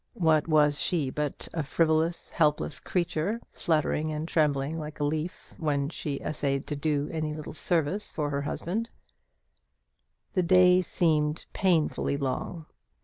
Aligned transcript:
What 0.15 0.47
was 0.47 0.81
she 0.81 1.11
but 1.11 1.47
a 1.53 1.61
frivolous, 1.61 2.29
helpless 2.29 2.79
creature, 2.79 3.39
fluttering 3.51 4.11
and 4.11 4.27
trembling 4.27 4.79
like 4.79 4.99
a 4.99 5.03
leaf 5.03 5.53
when 5.59 5.89
she 5.89 6.19
essayed 6.21 6.65
to 6.69 6.75
do 6.75 7.07
any 7.13 7.35
little 7.35 7.53
service 7.53 8.11
for 8.11 8.31
the 8.31 8.37
invalid? 8.51 8.89
The 10.33 10.41
day 10.41 10.81
seemed 10.81 11.45
painfully 11.53 12.17
long. 12.17 12.65